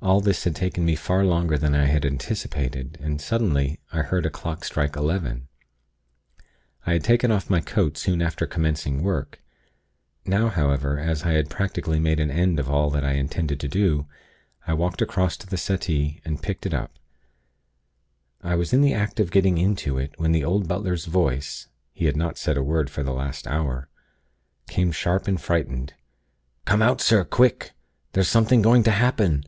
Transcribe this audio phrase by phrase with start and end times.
[0.00, 4.24] All this had taken me far longer than I had anticipated; and, suddenly, I heard
[4.24, 5.48] a clock strike eleven.
[6.86, 9.42] I had taken off my coat soon after commencing work;
[10.24, 13.66] now, however, as I had practically made an end of all that I intended to
[13.68, 14.06] do,
[14.68, 16.96] I walked across to the settee, and picked it up.
[18.40, 22.04] I was in the act of getting into it, when the old butler's voice (he
[22.06, 23.88] had not said a word for the last hour)
[24.68, 25.94] came sharp and frightened:
[26.66, 27.72] 'Come out, sir, quick!
[28.12, 29.42] There's something going to happen!'